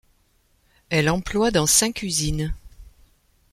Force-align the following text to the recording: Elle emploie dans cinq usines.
Elle 0.89 1.11
emploie 1.11 1.51
dans 1.51 1.67
cinq 1.67 2.01
usines. 2.01 2.55